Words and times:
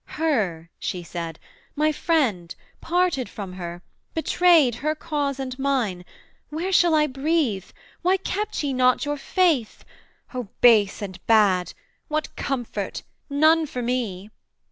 'Her,' 0.05 0.71
she 0.79 1.03
said, 1.03 1.37
'my 1.75 1.91
friend 1.91 2.55
Parted 2.81 3.29
from 3.29 3.53
her 3.53 3.83
betrayed 4.15 4.73
her 4.73 4.95
cause 4.95 5.39
and 5.39 5.59
mine 5.59 6.05
Where 6.49 6.71
shall 6.71 6.95
I 6.95 7.05
breathe? 7.05 7.69
why 8.01 8.17
kept 8.17 8.63
ye 8.63 8.73
not 8.73 9.05
your 9.05 9.17
faith? 9.17 9.85
O 10.33 10.47
base 10.59 11.03
and 11.03 11.23
bad! 11.27 11.73
what 12.07 12.35
comfort? 12.35 13.03
none 13.29 13.67
for 13.67 13.83
me!' 13.83 14.31